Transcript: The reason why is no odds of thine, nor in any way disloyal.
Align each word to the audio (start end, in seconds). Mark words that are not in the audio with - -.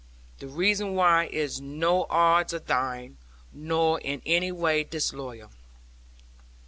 The 0.39 0.47
reason 0.47 0.95
why 0.95 1.25
is 1.27 1.61
no 1.61 2.07
odds 2.09 2.53
of 2.53 2.65
thine, 2.65 3.17
nor 3.53 3.99
in 3.99 4.23
any 4.25 4.51
way 4.51 4.83
disloyal. 4.83 5.51